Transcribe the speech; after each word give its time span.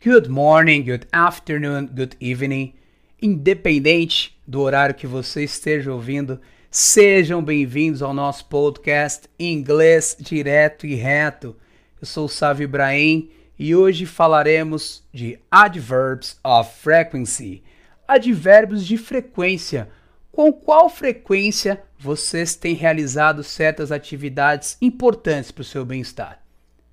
Good 0.00 0.28
morning, 0.28 0.84
good 0.84 1.08
afternoon, 1.12 1.88
good 1.88 2.16
evening. 2.20 2.74
Independente 3.20 4.38
do 4.46 4.60
horário 4.60 4.94
que 4.94 5.08
você 5.08 5.42
esteja 5.42 5.92
ouvindo, 5.92 6.40
sejam 6.70 7.42
bem-vindos 7.42 8.00
ao 8.00 8.14
nosso 8.14 8.46
podcast 8.46 9.28
Inglês 9.36 10.16
Direto 10.20 10.86
e 10.86 10.94
Reto. 10.94 11.56
Eu 12.00 12.06
sou 12.06 12.26
o 12.26 12.28
Sávio 12.28 12.62
Ibrahim 12.62 13.28
e 13.58 13.74
hoje 13.74 14.06
falaremos 14.06 15.02
de 15.12 15.36
adverbs 15.50 16.38
of 16.44 16.70
frequency, 16.80 17.64
advérbios 18.06 18.86
de 18.86 18.96
frequência. 18.96 19.88
Com 20.30 20.52
qual 20.52 20.88
frequência 20.88 21.82
vocês 21.98 22.54
têm 22.54 22.76
realizado 22.76 23.42
certas 23.42 23.90
atividades 23.90 24.78
importantes 24.80 25.50
para 25.50 25.62
o 25.62 25.64
seu 25.64 25.84
bem-estar? 25.84 26.40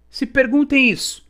Se 0.09 0.25
perguntem 0.25 0.89
isso. 0.89 1.24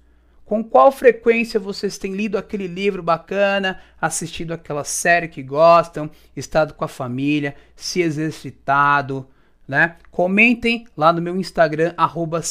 Com 0.45 0.63
qual 0.63 0.91
frequência 0.91 1.59
vocês 1.59 1.98
têm 1.98 2.13
lido 2.13 2.38
aquele 2.38 2.67
livro 2.67 3.02
bacana, 3.02 3.81
assistido 3.99 4.54
aquela 4.54 4.84
série 4.84 5.27
que 5.27 5.41
gostam, 5.41 6.09
estado 6.35 6.76
com 6.76 6.85
a 6.85 6.88
família, 6.88 7.55
se 7.76 8.02
exercitado, 8.02 9.27
né? 9.68 9.95
Comentem 10.12 10.85
lá 10.95 11.12
no 11.12 11.21
meu 11.21 11.35
Instagram, 11.35 11.94
arroba 11.98 12.41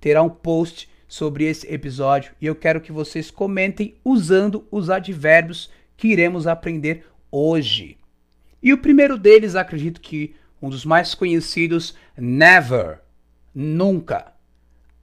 terá 0.00 0.22
um 0.22 0.28
post 0.28 0.90
sobre 1.06 1.44
esse 1.44 1.72
episódio 1.72 2.32
e 2.40 2.46
eu 2.46 2.56
quero 2.56 2.80
que 2.80 2.90
vocês 2.90 3.30
comentem 3.30 3.94
usando 4.04 4.66
os 4.70 4.90
advérbios 4.90 5.70
que 5.96 6.08
iremos 6.08 6.48
aprender 6.48 7.06
hoje. 7.30 7.96
E 8.60 8.72
o 8.72 8.78
primeiro 8.78 9.16
deles, 9.16 9.54
acredito 9.54 10.00
que 10.00 10.34
um 10.60 10.68
dos 10.68 10.84
mais 10.84 11.14
conhecidos, 11.14 11.94
never, 12.16 13.00
nunca. 13.54 14.32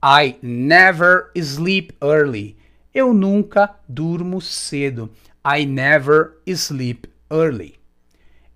I 0.02 0.36
never 0.42 1.30
sleep 1.36 1.92
early. 2.02 2.56
Eu 2.92 3.12
nunca 3.12 3.76
durmo 3.88 4.40
cedo. 4.40 5.10
I 5.44 5.64
never 5.64 6.38
sleep 6.46 7.08
early. 7.30 7.74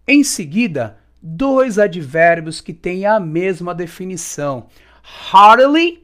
Em 0.07 0.25
seguida, 0.25 0.99
dois 1.23 1.79
advérbios 1.79 2.61
que 2.61 2.73
têm 2.73 3.07
a 3.07 3.21
mesma 3.21 3.75
definição: 3.75 4.69
hardly 5.03 6.03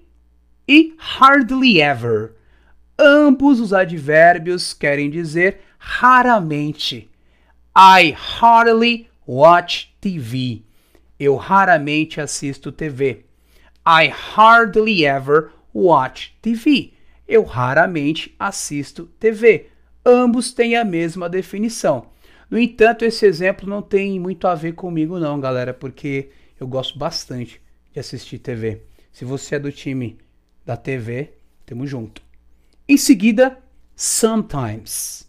e 0.69 0.95
hardly 0.99 1.81
ever. 1.81 2.35
Ambos 2.99 3.61
os 3.61 3.73
advérbios 3.73 4.75
querem 4.75 5.11
dizer 5.11 5.61
raramente. 5.79 7.11
I 7.77 8.13
hardly 8.13 9.09
watch 9.27 9.95
TV. 10.01 10.63
Eu 11.19 11.37
raramente 11.37 12.21
assisto 12.21 12.71
TV. 12.71 13.25
I 13.87 14.09
hardly 14.09 15.05
ever 15.05 15.51
watch 15.73 16.37
TV. 16.43 16.93
Eu 17.27 17.45
raramente 17.45 18.35
assisto 18.39 19.07
TV. 19.19 19.69
Ambos 20.05 20.53
têm 20.53 20.77
a 20.77 20.85
mesma 20.85 21.29
definição. 21.29 22.09
No 22.51 22.59
entanto, 22.59 23.05
esse 23.05 23.25
exemplo 23.25 23.69
não 23.69 23.81
tem 23.81 24.19
muito 24.19 24.47
a 24.47 24.55
ver 24.55 24.73
comigo 24.75 25.19
não, 25.19 25.39
galera, 25.39 25.73
porque 25.73 26.31
eu 26.59 26.67
gosto 26.67 26.99
bastante 26.99 27.61
de 27.93 28.01
assistir 28.01 28.39
TV. 28.39 28.83
Se 29.13 29.25
você 29.25 29.55
é 29.55 29.59
do 29.59 29.71
time 29.71 30.19
da 30.67 30.77
TV, 30.77 31.33
tamo 31.65 31.87
junto. 31.87 32.23
Em 32.89 32.97
seguida, 32.97 33.59
sometimes. 33.95 35.29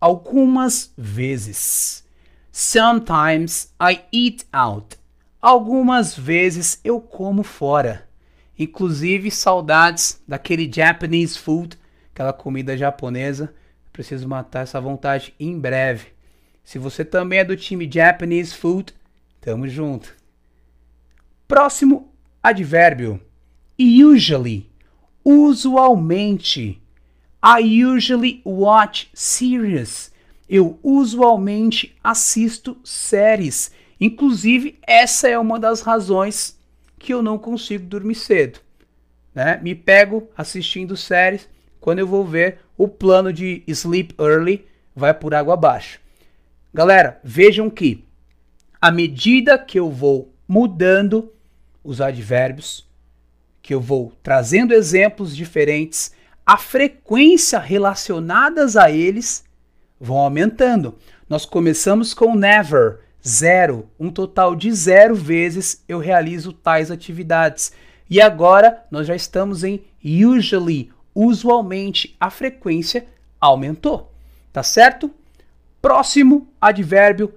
Algumas 0.00 0.92
vezes. 0.96 2.04
Sometimes 2.50 3.74
I 3.80 4.00
eat 4.12 4.46
out. 4.52 4.99
Algumas 5.40 6.16
vezes 6.16 6.78
eu 6.84 7.00
como 7.00 7.42
fora. 7.42 8.06
Inclusive 8.58 9.30
saudades 9.30 10.22
daquele 10.28 10.70
Japanese 10.70 11.38
food, 11.38 11.78
aquela 12.12 12.32
comida 12.32 12.76
japonesa. 12.76 13.54
Preciso 13.90 14.28
matar 14.28 14.64
essa 14.64 14.80
vontade 14.80 15.34
em 15.40 15.58
breve. 15.58 16.08
Se 16.62 16.78
você 16.78 17.04
também 17.04 17.38
é 17.38 17.44
do 17.44 17.56
time 17.56 17.90
Japanese 17.90 18.54
food, 18.54 18.92
tamo 19.40 19.66
junto. 19.66 20.14
Próximo 21.48 22.12
advérbio. 22.42 23.18
Usually. 23.78 24.70
Usualmente. 25.24 26.82
I 27.42 27.82
usually 27.82 28.42
watch 28.44 29.08
series. 29.14 30.12
Eu 30.46 30.78
usualmente 30.82 31.96
assisto 32.04 32.76
séries. 32.84 33.72
Inclusive, 34.00 34.78
essa 34.86 35.28
é 35.28 35.38
uma 35.38 35.58
das 35.58 35.82
razões 35.82 36.58
que 36.98 37.12
eu 37.12 37.22
não 37.22 37.38
consigo 37.38 37.84
dormir 37.84 38.14
cedo. 38.14 38.60
Né? 39.34 39.58
Me 39.62 39.74
pego 39.74 40.28
assistindo 40.36 40.96
séries, 40.96 41.48
quando 41.80 41.98
eu 41.98 42.06
vou 42.06 42.24
ver, 42.24 42.58
o 42.76 42.88
plano 42.88 43.32
de 43.32 43.62
sleep 43.66 44.14
early 44.18 44.66
vai 44.94 45.14
por 45.14 45.34
água 45.34 45.54
abaixo. 45.54 46.00
Galera, 46.72 47.20
vejam 47.24 47.68
que 47.68 48.04
à 48.80 48.90
medida 48.90 49.58
que 49.58 49.78
eu 49.78 49.90
vou 49.90 50.32
mudando 50.48 51.32
os 51.84 52.00
advérbios, 52.00 52.88
que 53.60 53.74
eu 53.74 53.80
vou 53.80 54.12
trazendo 54.22 54.72
exemplos 54.72 55.36
diferentes, 55.36 56.12
a 56.44 56.56
frequência 56.56 57.58
relacionadas 57.58 58.76
a 58.76 58.90
eles 58.90 59.44
vão 60.00 60.18
aumentando. 60.18 60.96
Nós 61.28 61.44
começamos 61.44 62.14
com 62.14 62.34
never, 62.34 63.00
zero, 63.26 63.88
um 63.98 64.10
total 64.10 64.56
de 64.56 64.72
zero 64.72 65.14
vezes 65.14 65.84
eu 65.88 65.98
realizo 65.98 66.52
tais 66.52 66.90
atividades. 66.90 67.72
E 68.08 68.20
agora 68.20 68.84
nós 68.90 69.06
já 69.06 69.14
estamos 69.14 69.62
em 69.62 69.82
usually, 70.04 70.90
usualmente 71.14 72.16
a 72.18 72.30
frequência 72.30 73.06
aumentou, 73.40 74.12
tá 74.52 74.62
certo? 74.62 75.10
Próximo 75.80 76.48
advérbio 76.60 77.32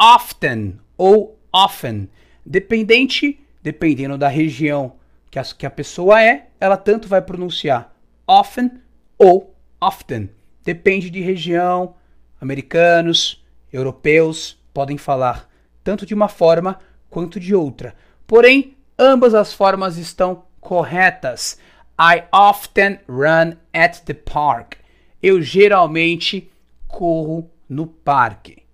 often 0.00 0.78
ou 0.96 1.38
often, 1.52 2.08
dependente, 2.44 3.40
dependendo 3.62 4.18
da 4.18 4.28
região 4.28 4.94
que 5.30 5.38
a, 5.38 5.44
que 5.44 5.66
a 5.66 5.70
pessoa 5.70 6.22
é, 6.22 6.48
ela 6.60 6.76
tanto 6.76 7.08
vai 7.08 7.22
pronunciar 7.22 7.94
often 8.26 8.70
ou 9.18 9.54
often. 9.80 10.30
Depende 10.64 11.08
de 11.10 11.20
região, 11.20 11.94
americanos, 12.40 13.44
europeus, 13.72 14.58
podem 14.76 14.98
falar 14.98 15.48
tanto 15.82 16.04
de 16.04 16.12
uma 16.12 16.28
forma 16.28 16.78
quanto 17.08 17.40
de 17.40 17.54
outra. 17.54 17.94
Porém, 18.26 18.76
ambas 18.98 19.32
as 19.32 19.50
formas 19.50 19.96
estão 19.96 20.44
corretas. 20.60 21.58
I 21.98 22.24
often 22.30 23.00
run 23.08 23.56
at 23.72 24.00
the 24.00 24.12
park. 24.12 24.74
Eu 25.22 25.40
geralmente 25.40 26.52
corro 26.86 27.50
no 27.66 27.86
parque. 27.86 28.64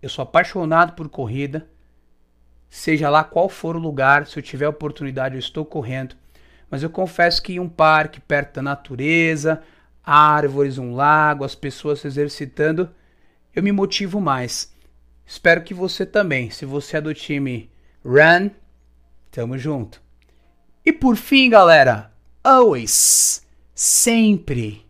Eu 0.00 0.08
sou 0.08 0.22
apaixonado 0.22 0.94
por 0.94 1.10
corrida. 1.10 1.68
Seja 2.70 3.10
lá 3.10 3.22
qual 3.22 3.50
for 3.50 3.76
o 3.76 3.78
lugar, 3.78 4.26
se 4.26 4.38
eu 4.38 4.42
tiver 4.42 4.68
oportunidade, 4.68 5.34
eu 5.34 5.38
estou 5.38 5.66
correndo. 5.66 6.16
Mas 6.70 6.82
eu 6.82 6.88
confesso 6.88 7.42
que 7.42 7.52
em 7.52 7.60
um 7.60 7.68
parque 7.68 8.22
perto 8.22 8.54
da 8.54 8.62
natureza, 8.62 9.62
árvores, 10.02 10.78
um 10.78 10.94
lago, 10.94 11.44
as 11.44 11.54
pessoas 11.54 12.00
se 12.00 12.06
exercitando, 12.06 12.88
eu 13.54 13.62
me 13.62 13.70
motivo 13.70 14.18
mais. 14.18 14.71
Espero 15.26 15.62
que 15.62 15.74
você 15.74 16.04
também. 16.04 16.50
Se 16.50 16.64
você 16.64 16.96
é 16.96 17.00
do 17.00 17.14
time 17.14 17.70
Run, 18.04 18.50
tamo 19.30 19.56
junto. 19.56 20.02
E 20.84 20.92
por 20.92 21.16
fim, 21.16 21.48
galera, 21.48 22.12
always, 22.42 23.46
sempre. 23.74 24.84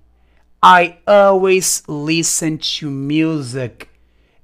I 0.65 0.97
always 1.07 1.83
listen 1.89 2.57
to 2.57 2.91
music. 2.91 3.87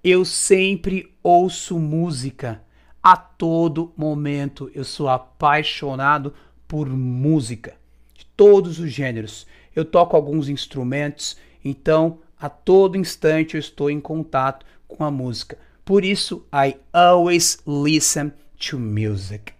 Eu 0.03 0.25
sempre 0.25 1.15
ouço 1.23 1.79
música. 1.79 2.63
A 3.03 3.17
todo 3.17 3.93
momento 3.97 4.71
eu 4.75 4.85
sou 4.85 5.09
apaixonado 5.09 6.35
por 6.67 6.89
música. 6.89 7.77
De 8.15 8.27
todos 8.27 8.79
os 8.79 8.91
gêneros. 8.91 9.47
Eu 9.75 9.85
toco 9.85 10.17
alguns 10.17 10.49
instrumentos, 10.49 11.39
então 11.65 12.19
a 12.39 12.49
todo 12.49 12.99
instante 12.99 13.55
eu 13.55 13.61
estou 13.61 13.91
em 13.91 14.01
contato 14.01 14.67
com 14.87 15.05
a 15.05 15.11
música. 15.11 15.57
Por 15.89 16.05
isso, 16.05 16.47
I 16.53 16.77
always 16.93 17.61
listen 17.67 18.35
to 18.59 18.79
music. 18.79 19.55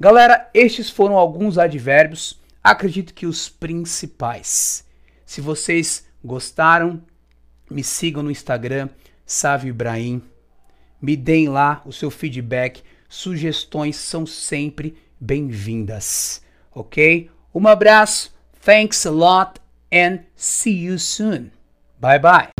Galera, 0.00 0.48
estes 0.54 0.88
foram 0.88 1.14
alguns 1.14 1.58
advérbios, 1.58 2.40
acredito 2.64 3.12
que 3.12 3.26
os 3.26 3.50
principais. 3.50 4.82
Se 5.26 5.42
vocês 5.42 6.06
gostaram, 6.24 7.02
me 7.70 7.84
sigam 7.84 8.22
no 8.22 8.30
Instagram, 8.30 8.88
Sávio 9.26 9.68
Ibrahim. 9.68 10.22
Me 11.02 11.14
deem 11.14 11.50
lá 11.50 11.82
o 11.84 11.92
seu 11.92 12.10
feedback, 12.10 12.82
sugestões 13.06 13.96
são 13.96 14.24
sempre 14.24 14.96
bem-vindas, 15.20 16.40
ok? 16.74 17.30
Um 17.54 17.68
abraço, 17.68 18.34
thanks 18.64 19.04
a 19.04 19.10
lot 19.10 19.60
and 19.92 20.20
see 20.34 20.86
you 20.86 20.98
soon. 20.98 21.50
Bye 22.00 22.20
bye. 22.20 22.57